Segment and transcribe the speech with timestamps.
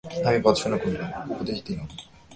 [0.27, 1.87] আমি ভর্ৎসনা করিলাম, উপদেশ দিলাম।